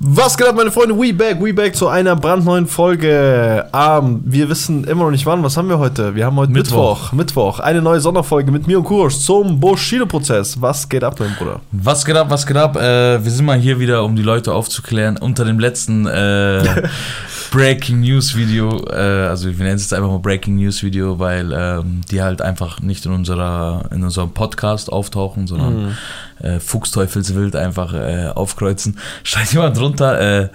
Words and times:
Was 0.00 0.36
geht 0.36 0.46
ab, 0.46 0.54
meine 0.54 0.70
Freunde? 0.70 0.96
We 0.96 1.12
back, 1.12 1.42
we 1.42 1.52
back 1.52 1.74
zu 1.74 1.88
einer 1.88 2.14
brandneuen 2.14 2.68
Folge. 2.68 3.66
Ähm, 3.74 4.20
wir 4.24 4.48
wissen 4.48 4.84
immer 4.84 5.04
noch 5.04 5.10
nicht 5.10 5.26
wann. 5.26 5.42
Was 5.42 5.56
haben 5.56 5.68
wir 5.68 5.80
heute? 5.80 6.14
Wir 6.14 6.24
haben 6.24 6.36
heute 6.36 6.52
Mittwoch. 6.52 7.10
Mittwoch. 7.10 7.12
Mittwoch. 7.12 7.60
Eine 7.60 7.82
neue 7.82 8.00
Sonderfolge 8.00 8.52
mit 8.52 8.68
mir 8.68 8.78
und 8.78 8.84
Kurosch 8.84 9.18
zum 9.18 9.58
Bushido-Prozess. 9.58 10.62
Was 10.62 10.88
geht 10.88 11.02
ab, 11.02 11.18
mein 11.18 11.34
Bruder? 11.34 11.60
Was 11.72 12.04
geht 12.04 12.14
ab, 12.14 12.30
was 12.30 12.46
geht 12.46 12.56
ab? 12.56 12.76
Äh, 12.76 13.24
wir 13.24 13.30
sind 13.30 13.44
mal 13.44 13.58
hier 13.58 13.80
wieder, 13.80 14.04
um 14.04 14.14
die 14.14 14.22
Leute 14.22 14.52
aufzuklären. 14.52 15.16
Unter 15.16 15.44
dem 15.44 15.58
letzten 15.58 16.06
äh, 16.06 16.62
Breaking 17.50 18.00
News 18.00 18.36
Video, 18.36 18.84
äh, 18.90 19.26
also 19.28 19.46
wir 19.46 19.64
nennen 19.64 19.76
es 19.76 19.82
jetzt 19.82 19.94
einfach 19.94 20.08
mal 20.08 20.18
Breaking 20.18 20.56
News 20.56 20.82
Video, 20.82 21.18
weil 21.18 21.52
ähm, 21.52 22.02
die 22.10 22.22
halt 22.22 22.42
einfach 22.42 22.80
nicht 22.80 23.06
in 23.06 23.12
unserer 23.12 23.84
in 23.90 24.04
unserem 24.04 24.30
Podcast 24.30 24.92
auftauchen, 24.92 25.46
sondern 25.46 25.86
mhm. 25.86 25.96
äh, 26.44 26.60
Fuchsteufelswild 26.60 27.56
einfach 27.56 27.94
äh, 27.94 28.28
aufkreuzen. 28.34 28.98
Schreibt 29.24 29.52
jemand 29.52 29.76
drunter, 29.76 30.20
äh, 30.20 30.48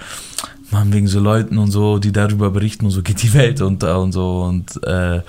man 0.72 0.92
wegen 0.94 1.08
so 1.08 1.20
Leuten 1.20 1.58
und 1.58 1.72
so, 1.72 2.00
die 2.00 2.12
darüber 2.12 2.52
berichten 2.52 2.86
und 2.86 2.92
so 2.92 3.02
geht 3.02 3.22
die 3.24 3.34
Welt 3.34 3.62
unter 3.62 4.00
und 4.00 4.12
so 4.12 4.42
und 4.42 4.84
äh, 4.84 5.22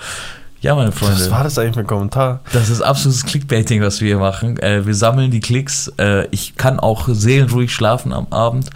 ja, 0.61 0.73
meine 0.73 0.91
Freunde. 0.91 1.19
Was 1.19 1.29
war 1.29 1.43
das 1.43 1.59
eigentlich 1.59 1.75
für 1.75 1.81
ein 1.81 1.87
Kommentar? 1.87 2.39
Das 2.51 2.69
ist 2.69 2.81
absolutes 2.81 3.23
Clickbaiting, 3.23 3.83
was 3.83 4.01
wir 4.01 4.07
hier 4.07 4.17
machen. 4.17 4.57
Äh, 4.57 4.83
wir 4.87 4.95
sammeln 4.95 5.29
die 5.29 5.39
Klicks. 5.39 5.91
Äh, 5.99 6.27
ich 6.31 6.55
kann 6.55 6.79
auch 6.79 7.07
seelenruhig 7.07 7.71
schlafen 7.71 8.11
am 8.11 8.25
Abend. 8.31 8.71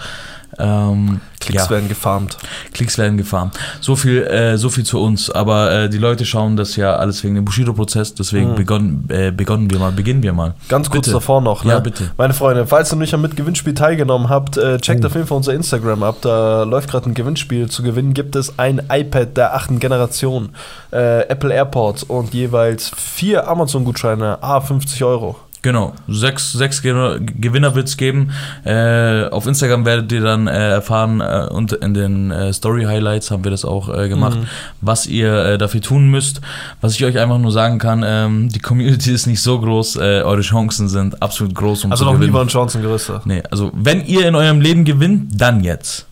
Ähm, 0.59 1.21
Klicks 1.39 1.63
ja. 1.63 1.69
werden 1.69 1.87
gefarmt. 1.87 2.37
Klicks 2.73 2.97
werden 2.97 3.17
gefarmt. 3.17 3.57
So 3.79 3.95
viel, 3.95 4.23
äh, 4.23 4.57
so 4.57 4.69
viel 4.69 4.83
zu 4.83 4.99
uns. 4.99 5.31
Aber 5.31 5.71
äh, 5.71 5.89
die 5.89 5.97
Leute 5.97 6.25
schauen 6.25 6.57
das 6.57 6.75
ja 6.75 6.95
alles 6.95 7.23
wegen 7.23 7.35
dem 7.35 7.45
Bushido-Prozess. 7.45 8.13
Deswegen 8.13 8.51
mhm. 8.51 8.55
begonnen, 8.55 9.05
äh, 9.09 9.31
begonnen 9.31 9.69
wir 9.71 9.79
mal, 9.79 9.91
beginnen 9.91 10.21
wir 10.21 10.33
mal. 10.33 10.53
Ganz 10.67 10.89
kurz 10.89 11.05
bitte. 11.05 11.13
davor 11.13 11.41
noch. 11.41 11.63
Ne? 11.63 11.71
Ja, 11.71 11.79
bitte. 11.79 12.11
Meine 12.17 12.33
Freunde, 12.33 12.67
falls 12.67 12.91
ihr 12.91 12.97
nicht 12.97 13.13
am 13.13 13.21
Mitgewinnspiel 13.21 13.73
teilgenommen 13.73 14.29
habt, 14.29 14.57
äh, 14.57 14.77
checkt 14.79 15.03
oh. 15.03 15.07
auf 15.07 15.15
jeden 15.15 15.27
Fall 15.27 15.37
unser 15.37 15.53
Instagram 15.53 16.03
ab. 16.03 16.17
Da 16.21 16.63
läuft 16.63 16.91
gerade 16.91 17.09
ein 17.09 17.13
Gewinnspiel. 17.13 17.69
Zu 17.69 17.83
gewinnen 17.83 18.13
gibt 18.13 18.35
es 18.35 18.59
ein 18.59 18.81
iPad 18.91 19.37
der 19.37 19.55
achten 19.55 19.79
Generation, 19.79 20.49
äh, 20.91 21.21
Apple 21.29 21.53
AirPods 21.53 22.03
und 22.03 22.33
jeweils 22.33 22.91
vier 22.95 23.47
Amazon-Gutscheine, 23.47 24.43
a 24.43 24.59
50 24.59 25.03
Euro. 25.03 25.37
Genau, 25.61 25.93
sechs, 26.07 26.53
sechs 26.53 26.81
Gewinner 26.81 27.75
wird 27.75 27.87
es 27.87 27.97
geben. 27.97 28.31
Äh, 28.63 29.25
auf 29.25 29.45
Instagram 29.45 29.85
werdet 29.85 30.09
ihr 30.13 30.21
dann 30.21 30.47
äh, 30.47 30.69
erfahren 30.69 31.19
äh, 31.19 31.47
und 31.51 31.73
in 31.73 31.93
den 31.93 32.31
äh, 32.31 32.53
Story 32.53 32.85
Highlights 32.85 33.29
haben 33.29 33.43
wir 33.43 33.51
das 33.51 33.65
auch 33.65 33.93
äh, 33.93 34.07
gemacht, 34.07 34.37
mhm. 34.39 34.47
was 34.79 35.05
ihr 35.05 35.33
äh, 35.33 35.57
dafür 35.57 35.81
tun 35.81 36.09
müsst. 36.09 36.39
Was 36.79 36.95
ich 36.95 37.03
euch 37.03 37.19
einfach 37.19 37.39
nur 37.39 37.51
sagen 37.51 37.77
kann, 37.77 38.03
ähm, 38.05 38.47
die 38.47 38.59
Community 38.59 39.11
ist 39.13 39.27
nicht 39.27 39.41
so 39.41 39.59
groß, 39.59 39.97
eure 39.97 40.41
Chancen 40.41 40.87
sind 40.87 41.21
absolut 41.21 41.55
groß. 41.55 41.85
Um 41.85 41.91
also 41.91 42.05
noch 42.05 42.17
nie 42.17 42.31
waren 42.31 42.47
Chancen 42.47 42.81
größer. 42.81 43.21
Nee, 43.25 43.43
also 43.51 43.71
wenn 43.73 44.05
ihr 44.05 44.27
in 44.27 44.35
eurem 44.35 44.61
Leben 44.61 44.85
gewinnt, 44.85 45.39
dann 45.39 45.63
jetzt. 45.63 46.05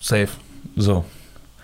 Safe. 0.00 0.28
So. 0.76 1.04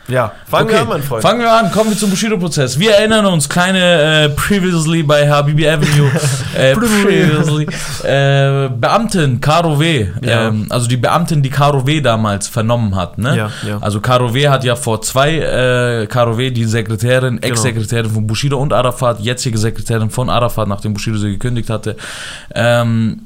Ja, 0.08 0.32
fangen 0.46 0.64
okay. 0.64 0.74
wir 0.74 0.80
an, 0.82 0.88
mein 0.88 1.02
Freund. 1.02 1.22
Fangen 1.22 1.40
wir 1.40 1.52
an, 1.52 1.70
kommen 1.70 1.90
wir 1.90 1.96
zum 1.96 2.10
Bushido-Prozess. 2.10 2.78
Wir 2.78 2.92
erinnern 2.92 3.26
uns, 3.26 3.48
kleine 3.48 4.24
äh, 4.24 4.28
Previously 4.30 5.02
bei 5.02 5.30
Habibi 5.30 5.68
Avenue. 5.68 6.10
äh, 6.56 6.74
previously. 6.74 7.66
Äh, 8.02 8.68
Beamtin, 8.70 9.40
Caro 9.40 9.78
W. 9.78 10.08
Ja. 10.22 10.48
Ähm, 10.48 10.66
also 10.68 10.88
die 10.88 10.96
Beamtin, 10.96 11.42
die 11.42 11.50
Caro 11.50 11.86
W. 11.86 12.00
damals 12.00 12.48
vernommen 12.48 12.96
hat. 12.96 13.18
Ne? 13.18 13.36
Ja, 13.36 13.50
ja. 13.66 13.78
Also 13.80 14.00
Caro 14.00 14.34
W. 14.34 14.48
hat 14.48 14.64
ja 14.64 14.74
vor 14.74 15.00
zwei, 15.02 15.38
äh, 15.38 16.06
Caro 16.06 16.36
W., 16.36 16.50
die 16.50 16.64
Sekretärin, 16.64 17.40
genau. 17.40 17.46
Ex-Sekretärin 17.46 18.10
von 18.10 18.26
Bushido 18.26 18.58
und 18.58 18.72
Arafat, 18.72 19.20
jetzige 19.20 19.58
Sekretärin 19.58 20.10
von 20.10 20.28
Arafat, 20.28 20.66
nachdem 20.66 20.94
Bushido 20.94 21.18
sie 21.18 21.32
gekündigt 21.32 21.70
hatte, 21.70 21.96
ähm, 22.54 23.22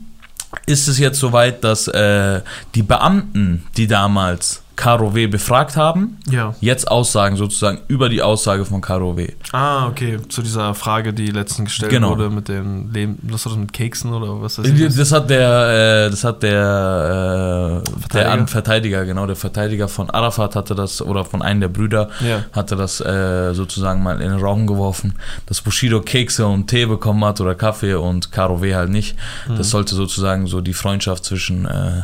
ist 0.67 0.89
es 0.89 0.99
jetzt 0.99 1.19
soweit, 1.19 1.65
dass 1.65 1.89
äh, 1.89 2.41
die 2.75 2.83
Beamten, 2.83 3.65
die 3.77 3.87
damals 3.87 4.64
Caro 4.77 5.15
W. 5.15 5.27
befragt 5.27 5.77
haben, 5.77 6.19
ja. 6.29 6.55
jetzt 6.61 6.89
Aussagen 6.91 7.37
sozusagen 7.37 7.81
über 7.89 8.09
die 8.09 8.23
Aussage 8.23 8.65
von 8.65 8.81
Caro 8.81 9.17
W. 9.17 9.29
Ah, 9.53 9.87
okay. 9.87 10.19
Zu 10.29 10.43
dieser 10.43 10.75
Frage, 10.75 11.13
die 11.13 11.27
letztens 11.29 11.71
gestellt 11.71 11.93
genau. 11.93 12.11
wurde 12.11 12.31
mit 12.31 12.49
dem 12.49 12.93
Leben, 12.93 13.19
was 13.23 13.47
war 13.47 13.53
das 13.53 13.61
mit 13.61 13.73
Keksen 13.73 14.13
oder 14.13 14.41
was 14.41 14.59
ist 14.59 14.81
das? 14.81 14.97
Das 14.97 15.13
hat 15.13 15.31
der, 15.31 16.07
äh, 16.07 16.11
das 16.11 16.25
hat 16.25 16.43
der, 16.43 17.83
äh, 17.85 18.01
Verteidiger? 18.01 18.37
der 18.37 18.47
Verteidiger, 18.49 19.05
genau, 19.05 19.27
der 19.27 19.37
Verteidiger 19.37 19.89
von 19.89 20.11
Arafat 20.11 20.57
hatte 20.57 20.75
das, 20.75 21.01
oder 21.01 21.25
von 21.25 21.43
einem 21.43 21.61
der 21.61 21.69
Brüder, 21.69 22.11
ja. 22.27 22.45
hatte 22.53 22.77
das 22.77 23.01
äh, 23.01 23.55
sozusagen 23.55 24.03
mal 24.03 24.21
in 24.21 24.31
den 24.31 24.41
Raum 24.41 24.67
geworfen, 24.67 25.15
dass 25.47 25.61
Bushido 25.61 26.01
Kekse 26.01 26.47
und 26.47 26.67
Tee 26.67 26.87
bekommen 26.87 27.25
hat 27.25 27.41
oder 27.41 27.55
Kaffee 27.55 27.95
und 27.95 28.33
Caro 28.33 28.61
W. 28.61 28.75
halt 28.75 28.91
nicht. 28.91 29.17
Mhm. 29.49 29.57
Das 29.57 29.71
sollte 29.71 29.95
sozusagen 29.95 30.47
so 30.47 30.61
die 30.61 30.75
Freundschaft 30.75 31.25
zwischen 31.25 31.67
äh, 31.67 32.03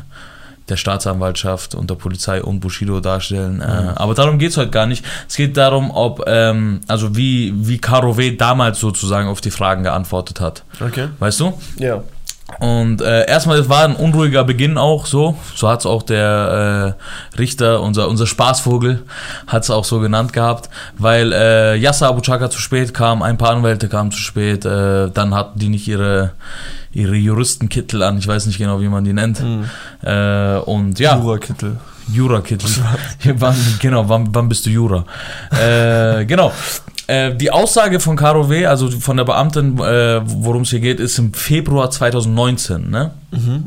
der 0.71 0.77
Staatsanwaltschaft 0.77 1.75
und 1.75 1.91
der 1.91 1.97
Polizei 1.97 2.43
und 2.43 2.61
Bushido 2.61 3.01
darstellen. 3.01 3.57
Mhm. 3.57 3.63
Äh, 3.63 3.93
aber 3.97 4.15
darum 4.15 4.39
geht 4.39 4.51
es 4.51 4.57
heute 4.57 4.71
gar 4.71 4.87
nicht. 4.87 5.05
Es 5.29 5.37
geht 5.37 5.57
darum, 5.57 5.91
ob, 5.91 6.25
ähm, 6.27 6.81
also 6.89 7.17
wie, 7.17 7.53
wie 7.57 7.79
Caro 7.79 8.17
W. 8.17 8.37
damals 8.37 8.81
sozusagen 8.81 9.29
auf 9.29 9.41
die 9.41 9.51
Fragen 9.51 9.83
geantwortet 9.83 10.41
hat. 10.41 10.65
Okay. 10.81 11.09
Weißt 11.19 11.41
du? 11.41 11.53
Ja. 11.79 12.03
Und 12.59 13.01
äh, 13.01 13.27
erstmal, 13.27 13.59
es 13.59 13.69
war 13.69 13.85
ein 13.85 13.95
unruhiger 13.95 14.45
Beginn 14.45 14.77
auch 14.77 15.07
so. 15.07 15.37
So 15.55 15.69
hat 15.69 15.81
es 15.81 15.87
auch 15.87 16.03
der 16.03 16.97
äh, 17.35 17.39
Richter, 17.39 17.81
unser, 17.81 18.09
unser 18.09 18.27
Spaßvogel, 18.27 19.03
hat 19.47 19.63
es 19.63 19.71
auch 19.71 19.85
so 19.85 20.01
genannt 20.01 20.33
gehabt, 20.33 20.69
weil 20.99 21.33
äh, 21.33 21.77
Yasser 21.77 22.09
Abu 22.09 22.21
Chaka 22.21 22.51
zu 22.51 22.61
spät 22.61 22.93
kam, 22.93 23.23
ein 23.23 23.39
paar 23.39 23.51
Anwälte 23.51 23.89
kamen 23.89 24.11
zu 24.11 24.19
spät, 24.19 24.65
äh, 24.65 25.11
dann 25.11 25.35
hatten 25.35 25.59
die 25.59 25.69
nicht 25.69 25.87
ihre, 25.87 26.33
ihre 26.93 27.17
Juristenkittel 27.17 28.03
an, 28.03 28.19
ich 28.19 28.27
weiß 28.27 28.47
nicht 28.47 28.59
genau, 28.59 28.81
wie 28.81 28.89
man 28.89 29.05
die 29.05 29.12
nennt. 29.12 29.41
Mhm. 29.41 29.65
Äh, 30.03 30.56
und 30.59 30.99
ja. 30.99 31.17
Jurakittel. 31.17 31.78
Jura-Kittel. 32.12 32.69
genau, 33.81 34.09
wann, 34.09 34.34
wann 34.34 34.49
bist 34.49 34.67
du 34.67 34.71
Jura? 34.71 35.05
äh, 35.53 36.25
genau. 36.25 36.53
Äh, 37.06 37.34
die 37.34 37.51
Aussage 37.51 37.99
von 37.99 38.17
Caro 38.17 38.49
W., 38.49 38.67
also 38.67 38.91
von 38.91 39.17
der 39.17 39.25
Beamtin, 39.25 39.78
äh, 39.78 40.21
worum 40.25 40.62
es 40.62 40.71
hier 40.71 40.81
geht, 40.81 41.01
ist 41.01 41.19
im 41.19 41.34
Februar 41.34 41.91
2019. 41.91 42.89
Ne? 42.89 43.11
Mhm, 43.33 43.65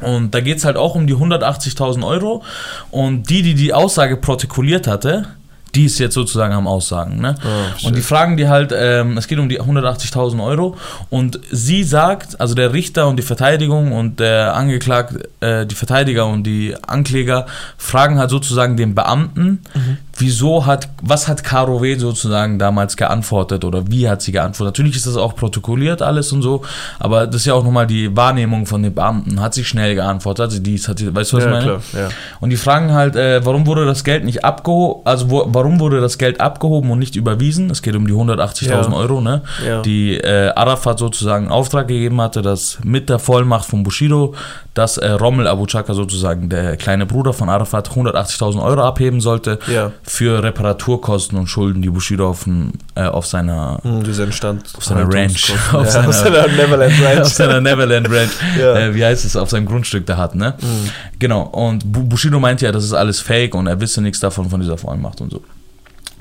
mh. 0.00 0.08
Und 0.08 0.34
da 0.34 0.40
geht 0.40 0.58
es 0.58 0.64
halt 0.64 0.76
auch 0.76 0.94
um 0.94 1.06
die 1.06 1.14
180.000 1.14 2.06
Euro. 2.06 2.42
Und 2.90 3.28
die, 3.28 3.42
die 3.42 3.54
die 3.54 3.72
Aussage 3.72 4.16
protokolliert 4.16 4.86
hatte, 4.86 5.26
die 5.76 5.84
ist 5.84 5.98
jetzt 5.98 6.14
sozusagen 6.14 6.54
am 6.54 6.66
Aussagen. 6.66 7.20
Ne? 7.20 7.34
Oh, 7.44 7.86
und 7.86 7.96
die 7.96 8.00
fragen 8.00 8.36
die 8.36 8.48
halt, 8.48 8.72
ähm, 8.74 9.18
es 9.18 9.28
geht 9.28 9.38
um 9.38 9.48
die 9.48 9.60
180.000 9.60 10.42
Euro 10.42 10.76
und 11.10 11.38
sie 11.50 11.84
sagt, 11.84 12.40
also 12.40 12.54
der 12.54 12.72
Richter 12.72 13.06
und 13.08 13.16
die 13.18 13.22
Verteidigung 13.22 13.92
und 13.92 14.18
der 14.18 14.54
Angeklagte, 14.54 15.28
äh, 15.40 15.66
die 15.66 15.74
Verteidiger 15.74 16.26
und 16.26 16.44
die 16.44 16.74
Ankläger 16.86 17.46
fragen 17.76 18.18
halt 18.18 18.30
sozusagen 18.30 18.76
den 18.76 18.94
Beamten, 18.94 19.60
mhm 19.74 19.98
wieso 20.18 20.66
hat, 20.66 20.88
was 21.02 21.28
hat 21.28 21.44
Caro 21.44 21.82
W. 21.82 21.96
sozusagen 21.96 22.58
damals 22.58 22.96
geantwortet 22.96 23.64
oder 23.64 23.88
wie 23.88 24.08
hat 24.08 24.22
sie 24.22 24.32
geantwortet? 24.32 24.74
Natürlich 24.74 24.96
ist 24.96 25.06
das 25.06 25.16
auch 25.16 25.34
protokolliert 25.34 26.02
alles 26.02 26.32
und 26.32 26.42
so, 26.42 26.62
aber 26.98 27.26
das 27.26 27.36
ist 27.36 27.46
ja 27.46 27.54
auch 27.54 27.64
nochmal 27.64 27.86
die 27.86 28.16
Wahrnehmung 28.16 28.66
von 28.66 28.82
den 28.82 28.94
Beamten. 28.94 29.40
Hat 29.40 29.54
sie 29.54 29.64
schnell 29.64 29.94
geantwortet? 29.94 30.44
Hat 30.44 30.52
sie 30.52 30.62
dies? 30.62 30.88
Hat 30.88 30.98
sie, 30.98 31.14
weißt 31.14 31.32
du, 31.32 31.36
was 31.36 31.44
ja, 31.44 31.50
ich 31.50 31.54
meine? 31.54 31.78
Klar, 31.80 32.02
ja. 32.04 32.08
Und 32.40 32.50
die 32.50 32.56
fragen 32.56 32.92
halt, 32.92 33.16
äh, 33.16 33.44
warum 33.44 33.66
wurde 33.66 33.84
das 33.84 34.04
Geld 34.04 34.24
nicht 34.24 34.44
abgehoben, 34.44 35.02
also 35.04 35.30
wo, 35.30 35.44
warum 35.48 35.80
wurde 35.80 36.00
das 36.00 36.18
Geld 36.18 36.40
abgehoben 36.40 36.90
und 36.90 36.98
nicht 36.98 37.16
überwiesen? 37.16 37.70
Es 37.70 37.82
geht 37.82 37.96
um 37.96 38.06
die 38.06 38.14
180.000 38.14 38.68
ja. 38.70 38.92
Euro, 38.92 39.20
ne? 39.20 39.42
Ja. 39.66 39.82
Die 39.82 40.16
äh, 40.16 40.50
Arafat 40.54 40.98
sozusagen 40.98 41.48
Auftrag 41.48 41.88
gegeben 41.88 42.20
hatte, 42.20 42.42
dass 42.42 42.78
mit 42.82 43.10
der 43.10 43.18
Vollmacht 43.18 43.66
von 43.66 43.82
Bushido, 43.82 44.34
dass 44.74 44.96
äh, 44.96 45.10
Rommel 45.10 45.46
Abu 45.46 45.66
Chaka 45.66 45.94
sozusagen, 45.94 46.48
der 46.48 46.76
kleine 46.76 47.06
Bruder 47.06 47.32
von 47.32 47.48
Arafat, 47.48 47.90
180.000 47.90 48.62
Euro 48.62 48.82
abheben 48.82 49.20
sollte. 49.20 49.58
Ja 49.66 49.92
für 50.06 50.42
Reparaturkosten 50.42 51.36
und 51.36 51.48
Schulden, 51.48 51.82
die 51.82 51.90
Bushido 51.90 52.28
auf, 52.30 52.46
äh, 52.94 53.02
auf 53.02 53.26
seiner, 53.26 53.80
hm, 53.82 54.32
Stand, 54.32 54.72
auf 54.76 54.84
seiner 54.84 55.12
Ranch, 55.12 55.52
auf, 55.72 55.84
ja, 55.84 55.90
seiner, 55.90 56.08
auf, 56.08 56.14
seiner, 56.14 56.46
Neverland 56.48 57.02
Ranch, 57.02 57.20
auf 57.22 57.28
seiner 57.28 57.60
Neverland 57.60 58.08
Ranch, 58.08 58.30
ja. 58.58 58.76
äh, 58.76 58.94
wie 58.94 59.04
heißt 59.04 59.24
es, 59.24 59.36
auf 59.36 59.50
seinem 59.50 59.66
Grundstück 59.66 60.06
da 60.06 60.16
hat, 60.16 60.36
ne? 60.36 60.54
Mhm. 60.60 60.90
Genau. 61.18 61.42
Und 61.42 61.82
Bushido 62.08 62.38
meinte 62.38 62.66
ja, 62.66 62.72
das 62.72 62.84
ist 62.84 62.92
alles 62.92 63.20
Fake 63.20 63.54
und 63.54 63.66
er 63.66 63.80
wisse 63.80 64.00
nichts 64.00 64.20
davon 64.20 64.48
von 64.48 64.60
dieser 64.60 64.78
Vollmacht 64.78 65.20
und 65.20 65.30
so. 65.32 65.42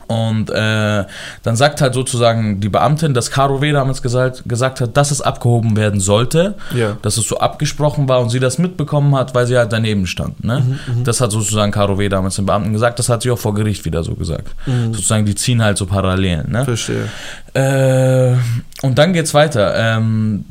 Und 0.07 0.50
äh, 0.50 1.06
dann 1.44 1.56
sagt 1.56 1.81
halt 1.81 1.94
sozusagen 1.94 2.60
die 2.60 2.69
Beamtin, 2.69 3.13
dass 3.13 3.31
Caro 3.31 3.62
W. 3.62 3.72
damals 3.72 4.02
gesagt, 4.02 4.44
gesagt 4.46 4.81
hat, 4.81 4.96
dass 4.98 5.12
es 5.12 5.22
abgehoben 5.22 5.75
werden 5.75 6.00
sollte, 6.00 6.56
ja. 6.75 6.98
dass 7.02 7.18
es 7.18 7.28
so 7.28 7.40
abgesprochen 7.40 8.07
war 8.07 8.22
und 8.22 8.30
sie 8.30 8.40
das 8.40 8.57
mitbekommen 8.57 9.16
hat, 9.16 9.34
weil 9.34 9.48
sie 9.48 9.57
halt 9.57 9.72
daneben 9.72 10.07
stand. 10.07 10.44
Ne? 10.44 10.60
Mhm, 10.60 11.00
mhm. 11.00 11.04
das 11.04 11.22
hat 11.22 11.31
sozusagen 11.31 11.72
Caro 11.72 11.98
W. 11.98 12.07
damals 12.10 12.36
den 12.36 12.46
Beamten 12.46 12.74
gesagt, 12.74 13.00
das 13.00 13.10
hat 13.10 13.24
sie 13.24 13.31
auch 13.31 13.40
vor 13.40 13.54
Gericht 13.54 13.86
wieder 13.86 14.04
so 14.04 14.16
gesagt. 14.16 14.50
Mhm. 14.66 14.94
Sozusagen, 14.94 15.25
die 15.25 15.36
ziehen 15.36 15.63
halt 15.63 15.78
so 15.78 15.86
Parallelen. 15.86 16.52
Ne? 16.52 16.66
Verstehe. 16.66 17.10
Äh, 17.54 18.36
und 18.81 18.98
dann 18.98 19.13
geht's 19.13 19.34
weiter. 19.34 19.74
Ähm, 19.75 20.46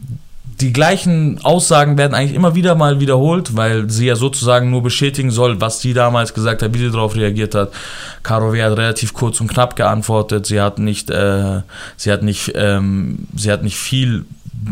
die 0.65 0.73
gleichen 0.73 1.45
Aussagen 1.45 1.99
werden 1.99 2.15
eigentlich 2.15 2.35
immer 2.35 2.55
wieder 2.55 2.75
mal 2.75 2.99
wiederholt, 2.99 3.55
weil 3.55 3.91
sie 3.91 4.07
ja 4.07 4.17
sozusagen 4.17 4.71
nur 4.71 4.83
bestätigen 4.83 5.31
soll, 5.31 5.61
was 5.61 5.83
sie 5.83 5.93
damals 5.93 6.33
gesagt 6.33 6.63
hat, 6.63 6.73
wie 6.73 6.79
sie 6.79 6.91
darauf 6.91 7.17
reagiert 7.17 7.55
hat. 7.55 7.71
Caro 8.23 8.51
W. 8.55 8.63
hat 8.63 8.79
relativ 8.79 9.13
kurz 9.13 9.43
und 9.43 9.49
knapp 9.49 9.77
geantwortet. 9.77 10.47
Sie 10.47 10.63
hat 10.63 10.79
nicht, 10.79 11.11
äh, 11.11 11.61
sie 11.99 12.11
hat 12.11 12.23
nicht, 12.23 12.53
ähm, 12.55 13.29
sie 13.37 13.53
hat 13.53 13.63
nicht 13.63 13.77
viel 13.77 14.25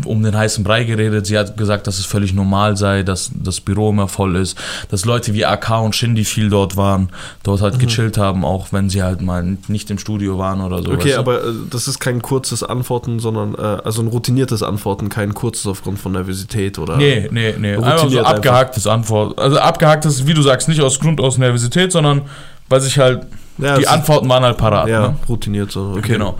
um 0.05 0.23
den 0.23 0.35
heißen 0.35 0.63
Brei 0.63 0.83
geredet. 0.83 1.25
Sie 1.25 1.37
hat 1.37 1.57
gesagt, 1.57 1.87
dass 1.87 1.99
es 1.99 2.05
völlig 2.05 2.33
normal 2.33 2.77
sei, 2.77 3.03
dass 3.03 3.31
das 3.33 3.61
Büro 3.61 3.89
immer 3.89 4.07
voll 4.07 4.35
ist, 4.35 4.57
dass 4.89 5.05
Leute 5.05 5.33
wie 5.33 5.45
AK 5.45 5.81
und 5.81 5.95
Shindy 5.95 6.23
viel 6.23 6.49
dort 6.49 6.77
waren, 6.77 7.09
dort 7.43 7.61
halt 7.61 7.75
mhm. 7.75 7.79
gechillt 7.79 8.17
haben, 8.17 8.45
auch 8.45 8.71
wenn 8.71 8.89
sie 8.89 9.03
halt 9.03 9.21
mal 9.21 9.57
nicht 9.67 9.91
im 9.91 9.97
Studio 9.97 10.37
waren 10.37 10.61
oder 10.61 10.83
so. 10.83 10.91
Okay, 10.91 11.15
aber 11.15 11.43
äh, 11.43 11.51
das 11.69 11.87
ist 11.87 11.99
kein 11.99 12.21
kurzes 12.21 12.63
Antworten, 12.63 13.19
sondern 13.19 13.55
äh, 13.55 13.81
also 13.83 14.01
ein 14.01 14.07
routiniertes 14.07 14.63
Antworten, 14.63 15.09
kein 15.09 15.33
kurzes 15.33 15.67
aufgrund 15.67 15.99
von 15.99 16.13
Nervosität 16.13 16.79
oder. 16.79 16.97
Nee, 16.97 17.29
nee, 17.31 17.53
nee. 17.57 17.75
Einfach 17.75 18.09
so 18.09 18.19
abgehacktes 18.21 18.87
Antwort. 18.87 19.37
Also 19.39 19.59
abgehacktes, 19.59 20.27
wie 20.27 20.33
du 20.33 20.41
sagst, 20.41 20.67
nicht 20.67 20.81
aus 20.81 20.99
Grund 20.99 21.19
aus 21.19 21.37
Nervosität, 21.37 21.91
sondern 21.91 22.23
weil 22.69 22.81
sich 22.81 22.97
halt 22.97 23.27
ja, 23.57 23.77
die 23.77 23.87
Antworten 23.87 24.27
waren 24.29 24.43
halt 24.43 24.57
parat. 24.57 24.87
Ja, 24.87 25.09
ne? 25.09 25.15
routiniert 25.29 25.71
so. 25.71 25.93
Okay. 25.97 26.13
Genau. 26.13 26.37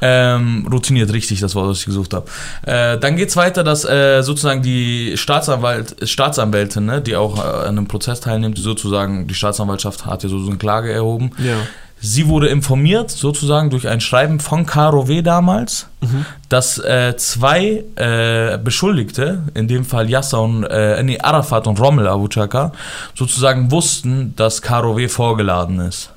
Ähm, 0.00 0.66
routiniert, 0.70 1.12
richtig, 1.12 1.40
das 1.40 1.54
war, 1.54 1.68
was 1.68 1.80
ich 1.80 1.86
gesucht 1.86 2.14
habe. 2.14 2.26
Äh, 2.62 2.98
dann 2.98 3.16
geht 3.16 3.28
es 3.28 3.36
weiter, 3.36 3.64
dass 3.64 3.84
äh, 3.84 4.22
sozusagen 4.22 4.62
die 4.62 5.16
Staatsanwalt, 5.16 5.96
Staatsanwältin, 6.08 6.86
ne, 6.86 7.02
die 7.02 7.16
auch 7.16 7.38
äh, 7.38 7.40
an 7.40 7.78
einem 7.78 7.88
Prozess 7.88 8.20
teilnimmt, 8.20 8.58
sozusagen, 8.58 9.26
die 9.26 9.34
Staatsanwaltschaft 9.34 10.06
hat 10.06 10.22
ja 10.22 10.28
so, 10.28 10.38
so 10.38 10.48
eine 10.48 10.58
Klage 10.58 10.92
erhoben. 10.92 11.32
Ja. 11.38 11.56
Sie 12.00 12.28
wurde 12.28 12.48
informiert, 12.48 13.10
sozusagen 13.10 13.70
durch 13.70 13.88
ein 13.88 14.00
Schreiben 14.00 14.38
von 14.38 14.66
Caro 14.66 15.08
W. 15.08 15.22
damals, 15.22 15.86
mhm. 16.02 16.26
dass 16.50 16.78
äh, 16.78 17.16
zwei 17.16 17.84
äh, 17.96 18.58
Beschuldigte, 18.58 19.44
in 19.54 19.68
dem 19.68 19.86
Fall 19.86 20.10
Yasser 20.10 20.42
und 20.42 20.64
äh, 20.64 21.02
nee, 21.02 21.18
Arafat 21.18 21.66
und 21.66 21.80
Rommel 21.80 22.06
Abu 22.06 22.28
Chaka, 22.28 22.72
sozusagen 23.14 23.70
wussten, 23.70 24.34
dass 24.36 24.60
Caro 24.60 24.98
W. 24.98 25.08
vorgeladen 25.08 25.80
ist. 25.80 26.13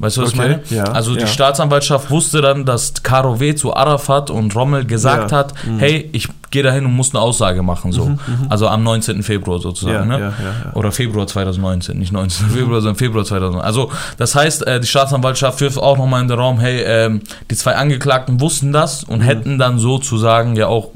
Weißt 0.00 0.16
du, 0.16 0.22
was 0.22 0.30
okay, 0.30 0.60
ich 0.62 0.70
meine? 0.72 0.84
Ja, 0.84 0.92
also 0.92 1.14
die 1.14 1.26
Staatsanwaltschaft 1.26 2.10
wusste 2.10 2.40
dann, 2.40 2.64
dass 2.64 3.02
Karo 3.02 3.38
W. 3.38 3.54
zu 3.54 3.76
Arafat 3.76 4.30
und 4.30 4.56
Rommel 4.56 4.86
gesagt 4.86 5.30
ja, 5.30 5.36
hat, 5.36 5.52
mh. 5.66 5.78
hey, 5.78 6.08
ich 6.12 6.26
gehe 6.50 6.62
dahin 6.62 6.86
und 6.86 6.94
muss 6.94 7.14
eine 7.14 7.20
Aussage 7.20 7.62
machen. 7.62 7.92
so. 7.92 8.06
Mhm, 8.06 8.12
mhm. 8.12 8.46
also 8.48 8.66
am 8.66 8.82
19. 8.82 9.22
Februar 9.22 9.60
sozusagen. 9.60 10.10
Ja, 10.10 10.18
ne? 10.18 10.32
Oder 10.72 10.90
Februar 10.90 11.26
2019, 11.26 11.98
nicht 11.98 12.12
19. 12.12 12.46
Februar, 12.50 12.80
sondern 12.80 12.96
Februar 12.96 13.26
2019. 13.26 13.62
Also 13.62 13.92
das 14.16 14.34
heißt, 14.34 14.66
äh, 14.66 14.80
die 14.80 14.86
Staatsanwaltschaft 14.86 15.60
wirft 15.60 15.76
auch 15.76 15.98
nochmal 15.98 16.22
in 16.22 16.28
den 16.28 16.38
Raum, 16.38 16.58
hey, 16.60 16.82
ähm, 16.82 17.20
die 17.50 17.54
zwei 17.54 17.76
Angeklagten 17.76 18.40
wussten 18.40 18.72
das 18.72 19.04
und 19.04 19.18
mhm. 19.18 19.24
hätten 19.24 19.58
dann 19.58 19.78
sozusagen 19.78 20.56
ja 20.56 20.68
auch 20.68 20.88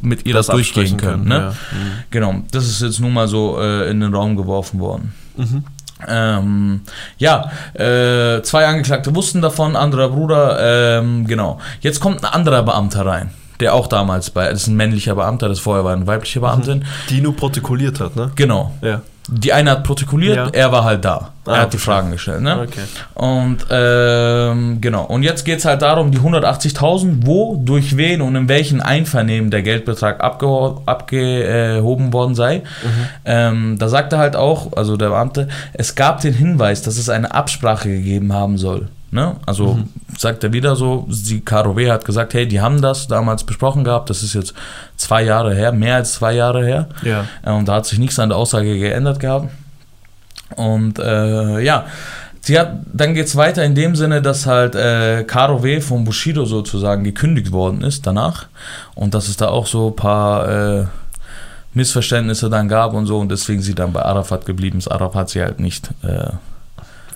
mit 0.00 0.24
ihr 0.24 0.32
das, 0.32 0.46
das 0.46 0.54
durchgehen 0.54 0.96
können. 0.96 1.28
können 1.28 1.28
ne? 1.28 1.52
Genau, 2.10 2.36
das 2.52 2.66
ist 2.66 2.80
jetzt 2.80 3.00
nun 3.00 3.12
mal 3.12 3.28
so 3.28 3.60
äh, 3.60 3.90
in 3.90 4.00
den 4.00 4.14
Raum 4.14 4.34
geworfen 4.34 4.80
worden. 4.80 5.12
Mhm. 5.36 5.64
Ähm, 6.06 6.82
ja, 7.18 7.50
äh, 7.74 8.42
zwei 8.42 8.66
Angeklagte 8.66 9.14
wussten 9.14 9.40
davon, 9.40 9.76
anderer 9.76 10.10
Bruder, 10.10 10.98
ähm, 10.98 11.26
genau. 11.26 11.58
Jetzt 11.80 12.00
kommt 12.00 12.22
ein 12.22 12.32
anderer 12.32 12.62
Beamter 12.62 13.06
rein, 13.06 13.30
der 13.60 13.74
auch 13.74 13.86
damals 13.86 14.30
bei, 14.30 14.50
das 14.50 14.62
ist 14.62 14.66
ein 14.66 14.76
männlicher 14.76 15.14
Beamter, 15.14 15.48
das 15.48 15.58
vorher 15.58 15.84
war 15.84 15.94
eine 15.94 16.06
weibliche 16.06 16.40
Beamtin. 16.40 16.84
Die 17.08 17.20
nur 17.20 17.34
protokolliert 17.34 18.00
hat, 18.00 18.14
ne? 18.16 18.30
Genau. 18.36 18.72
Ja. 18.82 19.00
Die 19.28 19.52
eine 19.52 19.72
hat 19.72 19.84
protokolliert, 19.84 20.36
ja. 20.36 20.48
er 20.52 20.72
war 20.72 20.84
halt 20.84 21.04
da. 21.04 21.32
Ah, 21.46 21.54
er 21.54 21.60
hat 21.62 21.72
die 21.72 21.78
Fragen 21.78 22.12
gestellt. 22.12 22.42
Ne? 22.42 22.60
Okay. 22.60 22.82
Und 23.14 23.58
ähm, 23.70 24.80
genau. 24.80 25.04
Und 25.04 25.22
jetzt 25.22 25.44
geht 25.44 25.58
es 25.58 25.64
halt 25.64 25.82
darum, 25.82 26.10
die 26.10 26.18
180.000, 26.18 27.26
wo, 27.26 27.56
durch 27.56 27.96
wen 27.96 28.20
und 28.20 28.36
in 28.36 28.48
welchen 28.48 28.80
Einvernehmen 28.80 29.50
der 29.50 29.62
Geldbetrag 29.62 30.20
abgehoben 30.20 30.82
abge, 30.86 31.82
worden 32.12 32.34
sei. 32.34 32.58
Mhm. 32.58 32.62
Ähm, 33.24 33.78
da 33.78 33.88
sagte 33.88 34.18
halt 34.18 34.36
auch, 34.36 34.72
also 34.76 34.96
der 34.96 35.08
Beamte, 35.08 35.48
es 35.72 35.94
gab 35.94 36.20
den 36.20 36.34
Hinweis, 36.34 36.82
dass 36.82 36.96
es 36.96 37.08
eine 37.08 37.34
Absprache 37.34 37.88
gegeben 37.88 38.32
haben 38.32 38.58
soll. 38.58 38.88
Ne? 39.10 39.36
Also 39.46 39.74
mhm. 39.74 39.88
sagt 40.18 40.42
er 40.42 40.52
wieder 40.52 40.74
so, 40.74 41.06
die 41.08 41.40
KRW 41.40 41.90
hat 41.90 42.04
gesagt, 42.04 42.34
hey, 42.34 42.46
die 42.46 42.60
haben 42.60 42.82
das 42.82 43.06
damals 43.06 43.44
besprochen 43.44 43.84
gehabt, 43.84 44.10
das 44.10 44.22
ist 44.22 44.34
jetzt 44.34 44.54
zwei 44.96 45.22
Jahre 45.22 45.54
her, 45.54 45.72
mehr 45.72 45.96
als 45.96 46.14
zwei 46.14 46.32
Jahre 46.32 46.64
her. 46.64 46.88
Ja. 47.02 47.26
Und 47.44 47.68
da 47.68 47.76
hat 47.76 47.86
sich 47.86 47.98
nichts 47.98 48.18
an 48.18 48.30
der 48.30 48.38
Aussage 48.38 48.78
geändert 48.78 49.20
gehabt. 49.20 49.50
Und 50.56 50.98
äh, 50.98 51.60
ja, 51.60 51.86
sie 52.40 52.58
hat, 52.58 52.78
dann 52.92 53.14
geht 53.14 53.26
es 53.26 53.36
weiter 53.36 53.64
in 53.64 53.74
dem 53.74 53.96
Sinne, 53.96 54.22
dass 54.22 54.46
halt 54.46 54.74
äh, 54.74 55.24
Karo 55.24 55.62
W. 55.62 55.80
von 55.80 56.04
Bushido 56.04 56.44
sozusagen 56.44 57.04
gekündigt 57.04 57.52
worden 57.52 57.82
ist 57.82 58.06
danach. 58.06 58.46
Und 58.94 59.14
dass 59.14 59.28
es 59.28 59.36
da 59.36 59.48
auch 59.48 59.66
so 59.66 59.88
ein 59.88 59.96
paar 59.96 60.48
äh, 60.48 60.84
Missverständnisse 61.74 62.48
dann 62.48 62.68
gab 62.68 62.94
und 62.94 63.06
so 63.06 63.18
und 63.18 63.30
deswegen 63.30 63.62
sie 63.62 63.74
dann 63.74 63.92
bei 63.92 64.02
Arafat 64.02 64.46
geblieben 64.46 64.78
ist. 64.78 64.88
Arafat 64.88 65.14
hat 65.14 65.30
sie 65.30 65.42
halt 65.42 65.60
nicht 65.60 65.90
äh, 66.02 66.30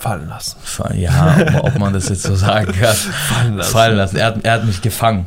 fallen 0.00 0.28
lassen. 0.28 0.56
Ja, 0.94 1.36
ob 1.62 1.78
man 1.78 1.92
das 1.92 2.08
jetzt 2.08 2.22
so 2.22 2.34
sagen 2.34 2.72
kann. 2.72 2.94
fallen 3.28 3.56
lassen. 3.58 3.72
Fallen 3.72 3.96
lassen. 3.96 4.16
Er, 4.16 4.26
hat, 4.26 4.36
er 4.42 4.52
hat 4.54 4.64
mich 4.64 4.80
gefangen. 4.80 5.26